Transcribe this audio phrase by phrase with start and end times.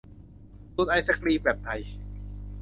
[0.75, 1.81] สูตรไอศกรีมแบบไทย